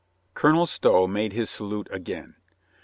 [0.33, 2.35] Colonel Stow made his salute again.